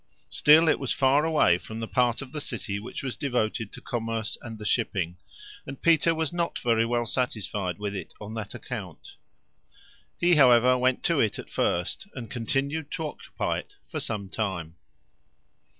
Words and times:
Still 0.31 0.67
it 0.67 0.79
was 0.79 0.91
far 0.91 1.25
away 1.25 1.59
from 1.59 1.79
the 1.79 1.87
part 1.87 2.23
of 2.23 2.31
the 2.31 2.41
city 2.41 2.79
which 2.79 3.03
was 3.03 3.15
devoted 3.15 3.71
to 3.71 3.81
commerce 3.81 4.35
and 4.41 4.57
the 4.57 4.65
shipping, 4.65 5.17
and 5.67 5.79
Peter 5.83 6.15
was 6.15 6.33
not 6.33 6.57
very 6.57 6.87
well 6.87 7.05
satisfied 7.05 7.77
with 7.77 7.93
it 7.95 8.15
on 8.19 8.33
that 8.33 8.55
account. 8.55 9.17
He, 10.17 10.37
however, 10.37 10.75
went 10.75 11.03
to 11.03 11.19
it 11.19 11.37
at 11.37 11.51
first, 11.51 12.07
and 12.15 12.31
continued 12.31 12.89
to 12.93 13.05
occupy 13.05 13.59
it 13.59 13.75
for 13.85 13.99
some 13.99 14.27
time. 14.27 14.75